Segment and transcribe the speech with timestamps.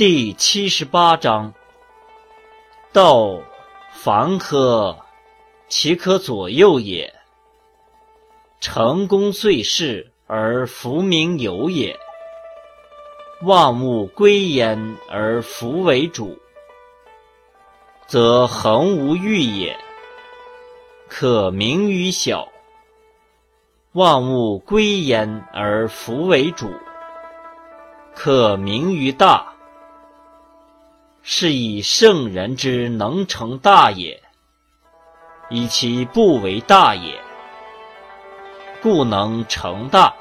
[0.00, 1.52] 第七十八章：
[2.90, 3.38] 道，
[3.92, 4.96] 凡科，
[5.68, 7.12] 其可左右也。
[8.62, 12.00] 成功遂事而弗名有也。
[13.42, 16.38] 万物归焉而弗为主，
[18.06, 19.76] 则恒无欲也。
[21.10, 22.48] 可名于小。
[23.92, 26.72] 万物归焉而弗为主，
[28.14, 29.46] 可名于大。
[31.40, 34.22] 是以圣人之能成大也，
[35.48, 37.18] 以其不为大也，
[38.82, 40.12] 故能成大。